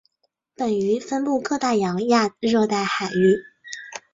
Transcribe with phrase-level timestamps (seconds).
[0.55, 3.37] 本鱼分布各大洋亚热带海域。